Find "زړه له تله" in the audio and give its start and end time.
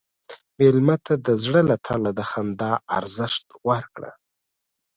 1.43-2.09